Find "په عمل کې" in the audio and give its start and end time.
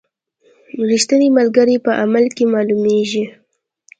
1.85-2.43